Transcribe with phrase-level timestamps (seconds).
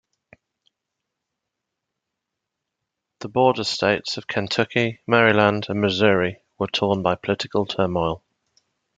[3.19, 8.23] The Border States of Kentucky, Maryland, and Missouri were torn by political turmoil.